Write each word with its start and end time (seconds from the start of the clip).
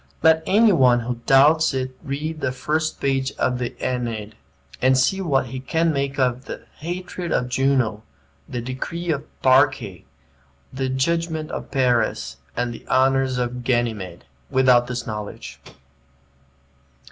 Let 0.23 0.41
any 0.47 0.71
one 0.71 1.01
who 1.01 1.19
doubts 1.27 1.75
it 1.75 1.95
read 2.01 2.41
the 2.41 2.51
first 2.51 2.99
page 2.99 3.33
of 3.33 3.59
the 3.59 3.75
"Aeneid," 3.79 4.33
and 4.81 4.97
see 4.97 5.21
what 5.21 5.45
he 5.45 5.59
can 5.59 5.93
make 5.93 6.17
of 6.17 6.45
"the 6.45 6.63
hatred 6.79 7.31
of 7.31 7.49
Juno," 7.49 8.01
the 8.49 8.61
"decree 8.61 9.11
of 9.11 9.21
the 9.21 9.27
Parcae," 9.47 10.05
the 10.73 10.89
"judgment 10.89 11.51
of 11.51 11.69
Paris," 11.69 12.37
and 12.57 12.73
the 12.73 12.83
"honors 12.87 13.37
of 13.37 13.63
Ganymede," 13.63 14.25
without 14.49 14.87
this 14.87 15.05
knowledge. 15.05 15.59